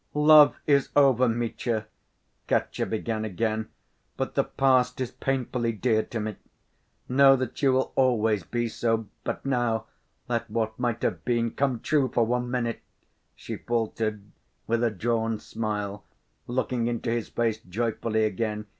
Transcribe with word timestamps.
"Love 0.15 0.55
is 0.65 0.89
over, 0.95 1.29
Mitya!" 1.29 1.85
Katya 2.47 2.87
began 2.87 3.23
again, 3.23 3.69
"but 4.17 4.33
the 4.33 4.43
past 4.45 4.99
is 4.99 5.11
painfully 5.11 5.73
dear 5.73 6.01
to 6.01 6.19
me. 6.19 6.37
Know 7.07 7.35
that 7.35 7.61
you 7.61 7.71
will 7.73 7.91
always 7.95 8.41
be 8.43 8.67
so. 8.67 9.07
But 9.23 9.45
now 9.45 9.85
let 10.27 10.49
what 10.49 10.79
might 10.79 11.03
have 11.03 11.23
been 11.23 11.51
come 11.51 11.81
true 11.81 12.09
for 12.11 12.25
one 12.25 12.49
minute," 12.49 12.81
she 13.35 13.57
faltered, 13.57 14.23
with 14.65 14.83
a 14.83 14.89
drawn 14.89 15.37
smile, 15.37 16.03
looking 16.47 16.87
into 16.87 17.11
his 17.11 17.29
face 17.29 17.59
joyfully 17.59 18.23
again. 18.23 18.65